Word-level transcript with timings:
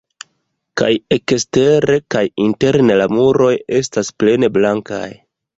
Kaj 0.81 0.87
ekstere 1.17 1.99
kaj 2.15 2.25
interne 2.47 2.97
la 3.03 3.07
muroj 3.19 3.53
estas 3.83 4.11
plene 4.23 4.55
blankaj. 4.57 5.07